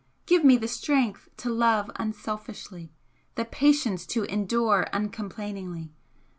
give 0.25 0.43
me 0.43 0.57
the 0.57 0.67
strength 0.67 1.29
to 1.37 1.47
love 1.47 1.91
unselfishly 1.97 2.91
the 3.35 3.45
patience 3.45 4.03
to 4.07 4.23
endure 4.23 4.87
uncomplainingly! 4.91 5.91